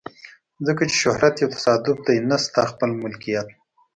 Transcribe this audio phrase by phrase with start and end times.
[0.65, 3.47] ځکه چې شهرت یو تصادف دی نه ستا خپله ملکیت.